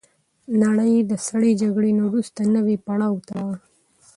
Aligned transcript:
نړۍ 0.63 0.93
د 1.09 1.11
سړې 1.27 1.49
جګړې 1.61 1.91
نه 1.97 2.03
وروسته 2.09 2.39
نوي 2.55 2.75
پړاو 2.85 3.23
ته 3.27 3.33
لاړه. 3.39 3.57